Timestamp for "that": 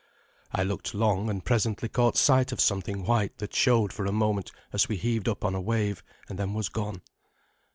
3.37-3.53